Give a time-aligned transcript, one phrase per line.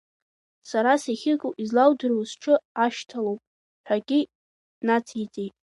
[0.69, 3.39] Сара сахьыҟоу излаудыруа сҽы ашьҭалоуп,
[3.87, 4.19] ҳәагьы
[4.85, 5.53] нациҵеит.